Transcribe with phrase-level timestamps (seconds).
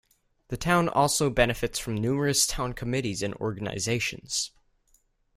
[0.47, 4.49] The town also benefits from numerous town committees and organizations.